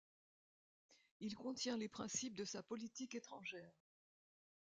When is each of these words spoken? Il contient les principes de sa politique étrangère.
Il 1.19 1.35
contient 1.35 1.77
les 1.77 1.87
principes 1.87 2.35
de 2.35 2.43
sa 2.43 2.63
politique 2.63 3.13
étrangère. 3.13 3.71